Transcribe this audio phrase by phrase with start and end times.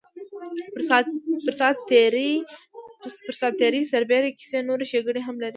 [1.43, 1.49] پر
[3.39, 5.49] ساعت تېرۍ سربېره کیسې نورې ښیګڼې هم لري.